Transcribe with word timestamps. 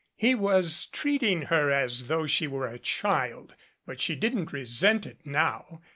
He 0.15 0.33
was 0.33 0.87
treating 0.87 1.43
her 1.43 1.69
as 1.71 2.07
though 2.07 2.25
she 2.25 2.47
were 2.47 2.65
a 2.65 2.79
child, 2.79 3.53
but 3.85 3.99
she 4.01 4.15
didn't 4.15 4.51
resent 4.51 5.05
it 5.05 5.19
now. 5.27 5.79